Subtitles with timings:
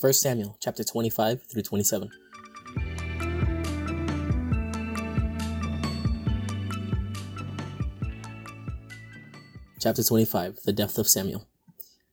[0.00, 2.08] 1 Samuel chapter 25 through 27.
[9.78, 11.46] Chapter 25 The Death of Samuel.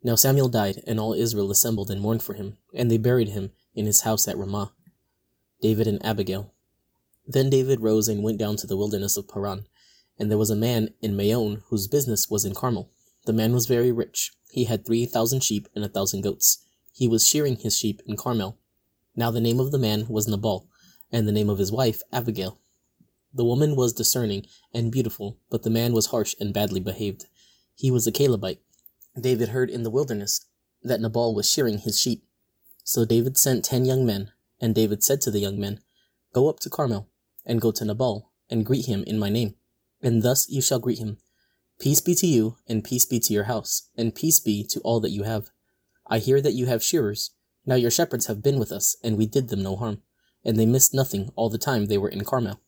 [0.04, 3.51] Now Samuel died, and all Israel assembled and mourned for him, and they buried him
[3.73, 4.74] in his house at Ramah.
[5.62, 6.51] David and Abigail.
[7.26, 9.65] Then David rose and went down to the wilderness of Paran,
[10.19, 12.92] and there was a man in Maon whose business was in Carmel.
[13.26, 14.33] The man was very rich.
[14.51, 16.66] He had three thousand sheep and a thousand goats
[16.98, 18.57] he was shearing his sheep in Carmel.
[19.15, 20.67] Now the name of the man was Nabal,
[21.11, 22.59] and the name of his wife Abigail.
[23.31, 27.27] The woman was discerning and beautiful, but the man was harsh and badly behaved.
[27.75, 28.61] He was a Calebite.
[29.19, 30.47] David heard in the wilderness
[30.81, 32.23] that Nabal was shearing his sheep.
[32.83, 35.81] So David sent ten young men, and David said to the young men,
[36.33, 37.09] Go up to Carmel,
[37.45, 39.53] and go to Nabal, and greet him in my name.
[40.02, 41.19] And thus you shall greet him.
[41.79, 44.99] Peace be to you, and peace be to your house, and peace be to all
[45.02, 45.52] that you have.
[46.09, 47.31] I hear that you have shearers.
[47.66, 50.02] Now your shepherds have been with us, and we did them no harm,
[50.43, 52.61] and they missed nothing all the time they were in Carmel.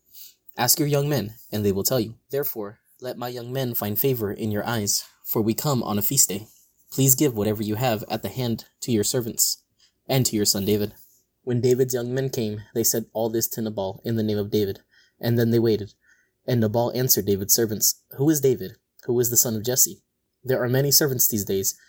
[0.57, 2.15] Ask your young men, and they will tell you.
[2.31, 6.01] Therefore, let my young men find favor in your eyes, for we come on a
[6.01, 6.47] feast day.
[6.91, 9.63] Please give whatever you have at the hand to your servants,
[10.07, 10.93] and to your son David.
[11.43, 14.51] When David's young men came, they said all this to Nabal in the name of
[14.51, 14.81] David,
[15.19, 15.93] and then they waited.
[16.45, 18.73] And Nabal answered David's servants, Who is David?
[19.05, 20.01] Who is the son of Jesse?
[20.43, 21.79] There are many servants these days,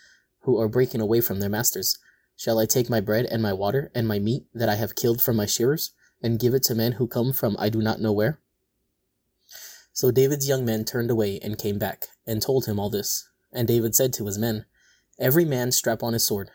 [0.41, 1.97] who are breaking away from their masters.
[2.35, 5.21] Shall I take my bread and my water and my meat that I have killed
[5.21, 8.11] from my shearers, and give it to men who come from I do not know
[8.11, 8.39] where?
[9.93, 13.29] So David's young men turned away and came back, and told him all this.
[13.51, 14.65] And David said to his men,
[15.19, 16.49] Every man strap on his sword.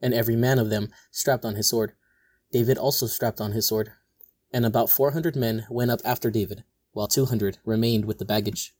[0.00, 1.92] And every man of them strapped on his sword.
[2.52, 3.92] David also strapped on his sword.
[4.52, 8.24] And about four hundred men went up after David, while two hundred remained with the
[8.26, 8.74] baggage.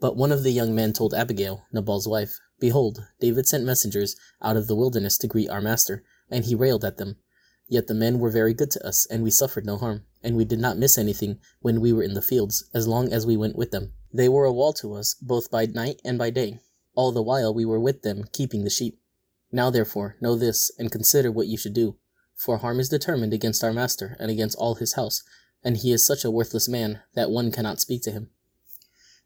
[0.00, 4.56] But one of the young men told Abigail, Nabal's wife, Behold, David sent messengers out
[4.56, 7.16] of the wilderness to greet our master, and he railed at them.
[7.68, 10.44] Yet the men were very good to us, and we suffered no harm, and we
[10.44, 13.56] did not miss anything when we were in the fields, as long as we went
[13.56, 13.92] with them.
[14.12, 16.60] They were a wall to us, both by night and by day,
[16.94, 19.00] all the while we were with them, keeping the sheep.
[19.50, 21.96] Now therefore, know this, and consider what you should do.
[22.36, 25.22] For harm is determined against our master, and against all his house,
[25.62, 28.30] and he is such a worthless man, that one cannot speak to him.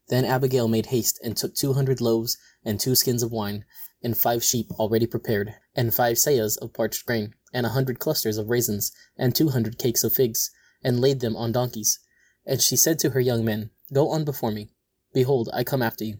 [0.09, 3.65] Then Abigail made haste, and took two hundred loaves, and two skins of wine,
[4.03, 8.37] and five sheep already prepared, and five seahs of parched grain, and a hundred clusters
[8.37, 10.51] of raisins, and two hundred cakes of figs,
[10.83, 11.99] and laid them on donkeys.
[12.45, 14.71] And she said to her young men, Go on before me.
[15.13, 16.19] Behold, I come after you.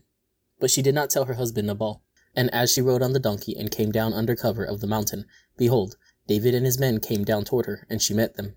[0.59, 2.03] But she did not tell her husband Nabal.
[2.35, 5.25] And as she rode on the donkey and came down under cover of the mountain,
[5.57, 5.95] behold,
[6.27, 8.55] David and his men came down toward her, and she met them.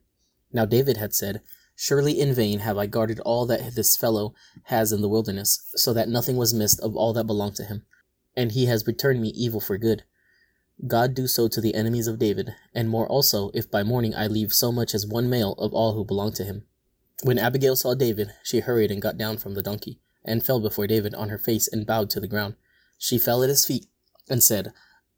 [0.52, 1.40] Now David had said,
[1.84, 4.34] Surely in vain have I guarded all that this fellow
[4.66, 7.82] has in the wilderness, so that nothing was missed of all that belonged to him.
[8.36, 10.04] And he has returned me evil for good.
[10.86, 14.28] God do so to the enemies of David, and more also, if by morning I
[14.28, 16.66] leave so much as one male of all who belong to him.
[17.24, 20.86] When Abigail saw David, she hurried and got down from the donkey, and fell before
[20.86, 22.54] David on her face and bowed to the ground.
[22.96, 23.86] She fell at his feet,
[24.30, 24.72] and said,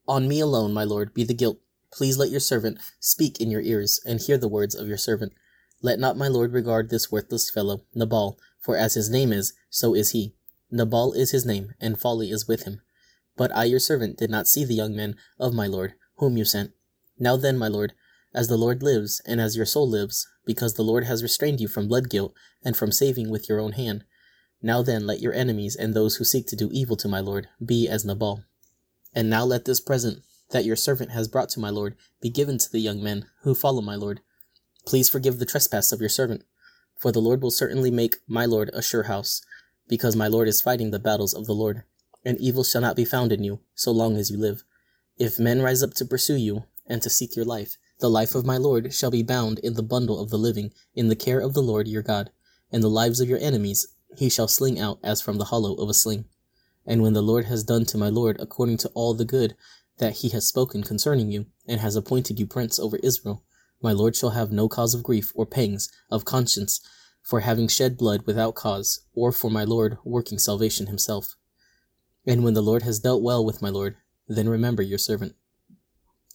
[0.08, 1.58] On me alone, my lord, be the guilt.
[1.92, 5.34] Please let your servant speak in your ears, and hear the words of your servant.
[5.82, 9.94] Let not my lord regard this worthless fellow, Nabal, for as his name is, so
[9.94, 10.34] is he.
[10.70, 12.80] Nabal is his name, and folly is with him.
[13.36, 16.44] But I your servant did not see the young men of my lord, whom you
[16.44, 16.72] sent.
[17.18, 17.92] Now then, my lord,
[18.34, 21.68] as the Lord lives, and as your soul lives, because the Lord has restrained you
[21.68, 24.04] from blood guilt, and from saving with your own hand,
[24.64, 27.48] now then let your enemies and those who seek to do evil to my lord
[27.64, 28.44] be as Nabal.
[29.14, 32.56] And now let this present that your servant has brought to my lord be given
[32.56, 34.20] to the young men who follow my lord,
[34.86, 36.44] Please forgive the trespass of your servant,
[36.96, 39.40] for the Lord will certainly make my Lord a sure house,
[39.88, 41.84] because my Lord is fighting the battles of the Lord,
[42.24, 44.64] and evil shall not be found in you, so long as you live.
[45.18, 48.44] If men rise up to pursue you, and to seek your life, the life of
[48.44, 51.54] my Lord shall be bound in the bundle of the living, in the care of
[51.54, 52.30] the Lord your God,
[52.70, 53.86] and the lives of your enemies
[54.16, 56.26] he shall sling out as from the hollow of a sling.
[56.86, 59.56] And when the Lord has done to my Lord according to all the good
[59.98, 63.42] that he has spoken concerning you, and has appointed you prince over Israel,
[63.84, 66.80] my lord shall have no cause of grief or pangs of conscience
[67.22, 71.36] for having shed blood without cause, or for my lord working salvation himself.
[72.26, 73.96] And when the Lord has dealt well with my lord,
[74.26, 75.34] then remember your servant.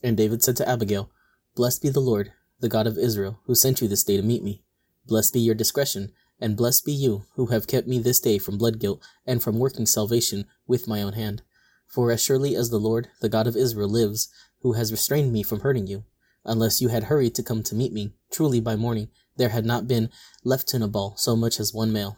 [0.03, 1.11] And David said to Abigail,
[1.55, 4.43] Blessed be the Lord, the God of Israel, who sent you this day to meet
[4.43, 4.63] me.
[5.05, 8.57] Blessed be your discretion, and blessed be you, who have kept me this day from
[8.57, 11.41] blood guilt, and from working salvation with my own hand.
[11.87, 14.29] For as surely as the Lord, the God of Israel, lives,
[14.61, 16.03] who has restrained me from hurting you,
[16.49, 18.11] unless you had hurried to come to meet me.
[18.31, 20.09] Truly by morning there had not been
[20.43, 22.17] left to Nabal so much as one male.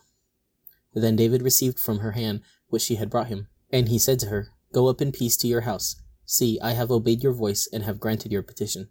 [0.93, 4.27] Then David received from her hand what she had brought him, and he said to
[4.27, 6.01] her, Go up in peace to your house.
[6.25, 8.89] See, I have obeyed your voice and have granted your petition.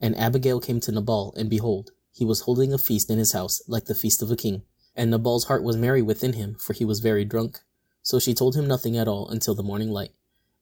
[0.00, 3.62] And Abigail came to Nabal, and behold, he was holding a feast in his house,
[3.66, 4.62] like the feast of a king.
[4.94, 7.60] And Nabal's heart was merry within him, for he was very drunk.
[8.02, 10.12] So she told him nothing at all until the morning light.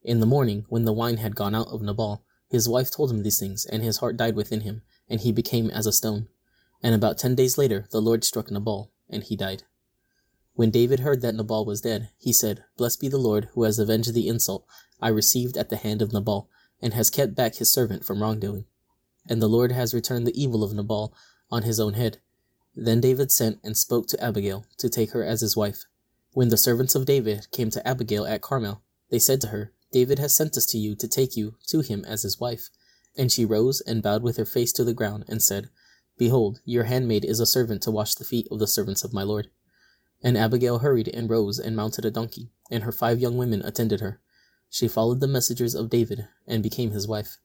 [0.03, 3.23] In the morning, when the wine had gone out of Nabal, his wife told him
[3.23, 6.27] these things, and his heart died within him, and he became as a stone.
[6.83, 9.63] And about ten days later, the Lord struck Nabal, and he died.
[10.55, 13.79] When David heard that Nabal was dead, he said, Blessed be the Lord, who has
[13.79, 14.67] avenged the insult
[15.01, 16.51] I received at the hand of Nabal,
[16.83, 18.65] and has kept back his servant from wrongdoing.
[19.29, 21.15] And the Lord has returned the evil of Nabal
[21.51, 22.19] on his own head.
[22.75, 25.85] Then David sent and spoke to Abigail to take her as his wife.
[26.33, 30.19] When the servants of David came to Abigail at Carmel, they said to her, David
[30.19, 32.71] has sent us to you to take you to him as his wife.
[33.17, 35.69] And she rose and bowed with her face to the ground, and said,
[36.17, 39.23] Behold, your handmaid is a servant to wash the feet of the servants of my
[39.23, 39.49] lord.
[40.23, 44.01] And Abigail hurried and rose and mounted a donkey, and her five young women attended
[44.01, 44.21] her.
[44.69, 47.39] She followed the messengers of David, and became his wife.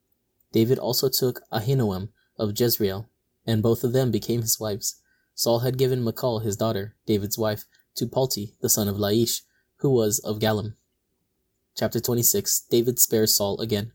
[0.52, 3.10] David also took Ahinoam of Jezreel,
[3.46, 5.02] and both of them became his wives.
[5.34, 7.66] Saul had given Michal his daughter, David's wife,
[7.96, 9.42] to Palti, the son of Laish,
[9.78, 10.76] who was of Gallim.
[11.78, 13.92] Chapter 26 David spares Saul again.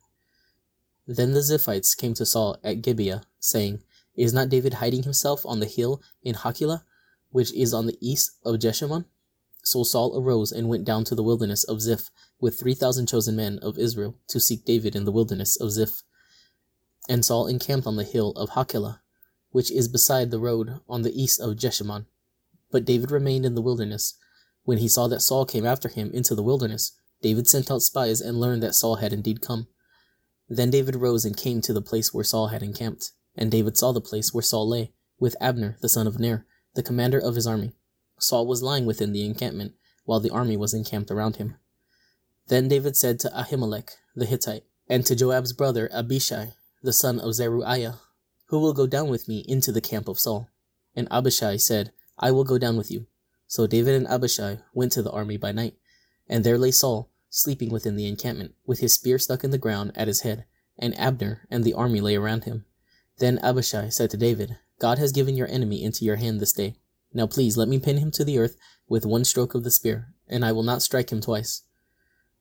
[1.06, 3.82] Then the Ziphites came to Saul at Gibeah, saying,
[4.14, 6.82] Is not David hiding himself on the hill in Hachilah,
[7.30, 9.06] which is on the east of Jeshimon?
[9.64, 13.34] So Saul arose and went down to the wilderness of Ziph with three thousand chosen
[13.34, 16.02] men of Israel to seek David in the wilderness of Ziph.
[17.08, 19.00] And Saul encamped on the hill of Hachilah,
[19.52, 22.04] which is beside the road on the east of Jeshimon.
[22.70, 24.18] But David remained in the wilderness.
[24.64, 26.92] When he saw that Saul came after him into the wilderness,
[27.22, 29.68] David sent out spies and learned that Saul had indeed come.
[30.48, 33.12] Then David rose and came to the place where Saul had encamped.
[33.36, 36.82] And David saw the place where Saul lay, with Abner the son of Ner, the
[36.82, 37.72] commander of his army.
[38.18, 39.74] Saul was lying within the encampment,
[40.04, 41.56] while the army was encamped around him.
[42.48, 47.34] Then David said to Ahimelech the Hittite, and to Joab's brother Abishai, the son of
[47.34, 48.00] Zeruiah,
[48.46, 50.50] Who will go down with me into the camp of Saul?
[50.96, 53.06] And Abishai said, I will go down with you.
[53.46, 55.74] So David and Abishai went to the army by night,
[56.30, 59.90] and there lay Saul, sleeping within the encampment, with his spear stuck in the ground
[59.96, 60.44] at his head,
[60.78, 62.64] and Abner and the army lay around him.
[63.18, 66.76] Then Abishai said to David, God has given your enemy into your hand this day.
[67.12, 68.56] Now please let me pin him to the earth
[68.88, 71.62] with one stroke of the spear, and I will not strike him twice.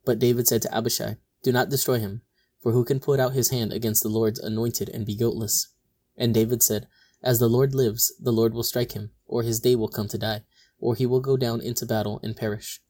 [0.06, 2.22] But David said to Abishai, Do not destroy him,
[2.62, 5.68] for who can put out his hand against the Lord's anointed and be guiltless?
[6.16, 6.88] And David said,
[7.24, 10.18] As the Lord lives, the Lord will strike him, or his day will come to
[10.20, 10.44] die,
[10.80, 12.82] or he will go down into battle and perish.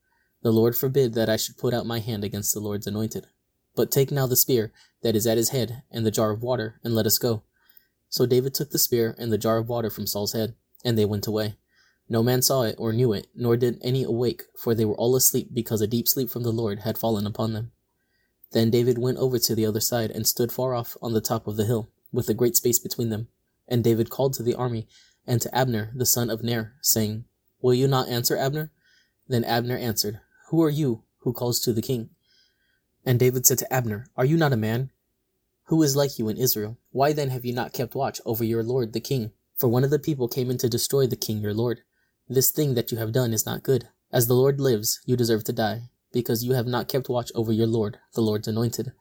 [0.42, 3.28] The Lord forbid that I should put out my hand against the Lord's anointed.
[3.76, 4.72] But take now the spear
[5.02, 7.44] that is at his head and the jar of water, and let us go.
[8.10, 11.06] So David took the spear and the jar of water from Saul's head, and they
[11.06, 11.56] went away.
[12.08, 15.16] No man saw it or knew it, nor did any awake, for they were all
[15.16, 17.72] asleep because a deep sleep from the Lord had fallen upon them.
[18.52, 21.48] Then David went over to the other side and stood far off on the top
[21.48, 23.28] of the hill, with a great space between them.
[23.68, 24.88] And David called to the army
[25.28, 27.26] and to Abner the son of Ner, saying,
[27.62, 28.72] Will you not answer, Abner?
[29.28, 32.10] Then Abner answered, Who are you who calls to the king?
[33.06, 34.90] And David said to Abner, Are you not a man?
[35.66, 36.80] Who is like you in Israel?
[36.90, 39.32] Why then have you not kept watch over your lord the king?
[39.60, 41.82] For one of the people came in to destroy the king your lord.
[42.28, 43.90] This thing that you have done is not good.
[44.12, 47.54] As the Lord lives, you deserve to die, because you have not kept watch over
[47.54, 48.92] your Lord, the Lord's anointed.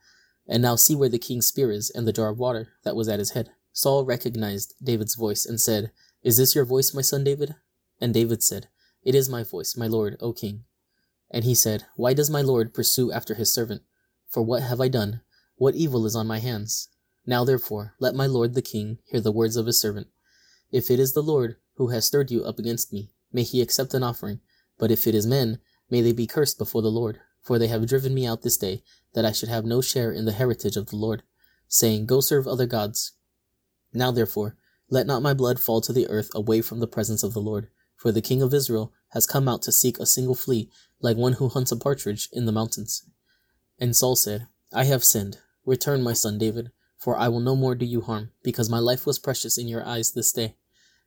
[0.46, 3.08] And now see where the king's spear is and the jar of water that was
[3.08, 3.52] at his head.
[3.72, 5.92] Saul recognized David's voice and said,
[6.22, 7.54] Is this your voice, my son David?
[8.02, 8.68] And David said,
[9.02, 10.64] It is my voice, my lord, O king.
[11.30, 13.82] And he said, Why does my lord pursue after his servant?
[14.28, 15.20] For what have I done?
[15.56, 16.88] What evil is on my hands?
[17.26, 20.08] Now therefore, let my lord the king hear the words of his servant.
[20.70, 23.94] If it is the Lord who has stirred you up against me, may he accept
[23.94, 24.40] an offering.
[24.78, 25.58] But if it is men,
[25.90, 27.20] may they be cursed before the Lord.
[27.42, 28.82] For they have driven me out this day,
[29.14, 31.22] that I should have no share in the heritage of the Lord,
[31.66, 33.12] saying, Go serve other gods.
[33.92, 34.56] Now therefore,
[34.90, 37.68] let not my blood fall to the earth away from the presence of the Lord.
[37.98, 41.34] For the king of Israel has come out to seek a single flea, like one
[41.34, 43.02] who hunts a partridge in the mountains.
[43.78, 45.38] And Saul said, I have sinned.
[45.66, 49.04] Return, my son David, for I will no more do you harm, because my life
[49.04, 50.54] was precious in your eyes this day.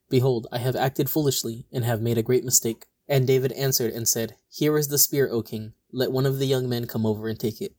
[0.10, 2.86] Behold, I have acted foolishly, and have made a great mistake.
[3.08, 5.74] And David answered and said, Here is the spear, O king.
[5.94, 7.76] Let one of the young men come over and take it.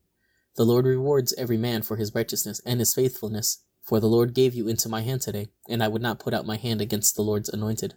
[0.56, 3.62] The Lord rewards every man for his righteousness and his faithfulness.
[3.82, 6.46] For the Lord gave you into my hand today, and I would not put out
[6.46, 7.94] my hand against the Lord's anointed.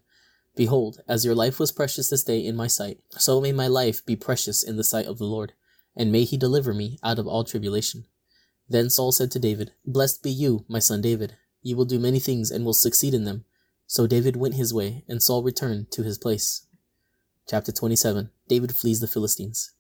[0.56, 4.06] Behold, as your life was precious this day in my sight, so may my life
[4.06, 5.54] be precious in the sight of the Lord,
[5.96, 8.06] and may he deliver me out of all tribulation.
[8.70, 11.36] Then Saul said to David, Blessed be you, my son David.
[11.62, 13.46] You will do many things and will succeed in them.
[13.88, 16.66] So David went his way, and Saul returned to his place.
[17.48, 19.72] Chapter 27 David flees the Philistines.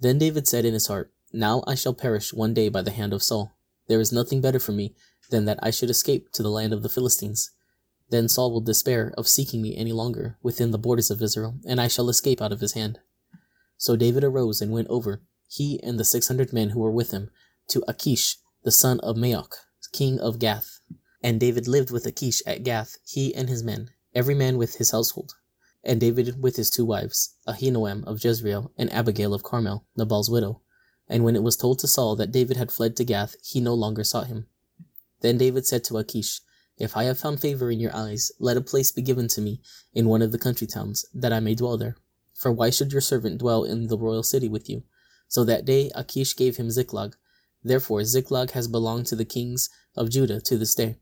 [0.00, 3.12] Then David said in his heart, Now I shall perish one day by the hand
[3.12, 3.52] of Saul.
[3.88, 4.94] There is nothing better for me
[5.30, 7.50] than that I should escape to the land of the Philistines.
[8.10, 11.80] Then Saul will despair of seeking me any longer within the borders of Israel, and
[11.80, 13.00] I shall escape out of his hand.
[13.76, 17.10] So David arose and went over, he and the six hundred men who were with
[17.10, 17.30] him,
[17.68, 19.54] to Achish, the son of Maoch,
[19.92, 20.80] king of Gath.
[21.22, 24.90] And David lived with Achish at Gath, he and his men, every man with his
[24.90, 25.34] household.
[25.84, 30.62] And David with his two wives, Ahinoam of Jezreel, and Abigail of Carmel, Nabal's widow.
[31.08, 33.74] And when it was told to Saul that David had fled to Gath, he no
[33.74, 34.46] longer sought him.
[35.20, 36.40] Then David said to Achish,
[36.78, 39.60] If I have found favor in your eyes, let a place be given to me
[39.92, 41.96] in one of the country towns, that I may dwell there.
[42.34, 44.84] For why should your servant dwell in the royal city with you?
[45.26, 47.16] So that day Achish gave him Ziklag.
[47.64, 50.98] Therefore Ziklag has belonged to the kings of Judah to this day.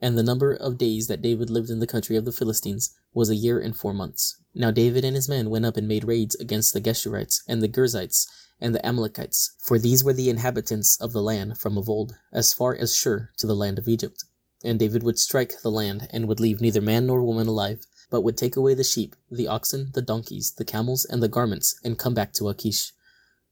[0.00, 3.30] And the number of days that David lived in the country of the Philistines was
[3.30, 4.36] a year and four months.
[4.54, 7.68] Now David and his men went up and made raids against the Geshurites and the
[7.68, 8.26] Girzites
[8.60, 12.52] and the Amalekites, for these were the inhabitants of the land from of old, as
[12.52, 14.24] far as Shur to the land of Egypt.
[14.66, 18.22] And David would strike the land, and would leave neither man nor woman alive, but
[18.22, 21.96] would take away the sheep, the oxen, the donkeys, the camels, and the garments, and
[21.96, 22.92] come back to Achish.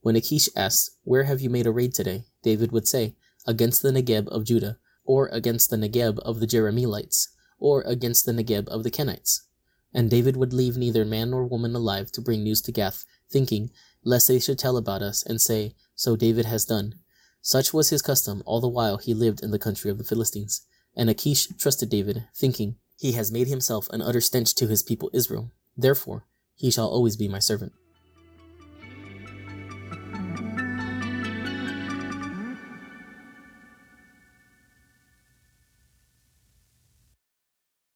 [0.01, 2.25] When Achish asked, Where have you made a raid today?
[2.43, 3.15] David would say,
[3.47, 7.29] Against the Negeb of Judah, or against the Negeb of the Jerahmeelites,
[7.59, 9.39] or against the Negeb of the Kenites.
[9.93, 13.71] And David would leave neither man nor woman alive to bring news to Gath, thinking,
[14.03, 16.95] lest they should tell about us and say, So David has done.
[17.41, 20.65] Such was his custom all the while he lived in the country of the Philistines.
[20.95, 25.09] And Achish trusted David, thinking, He has made himself an utter stench to his people
[25.13, 25.51] Israel.
[25.75, 26.25] Therefore,
[26.55, 27.73] he shall always be my servant.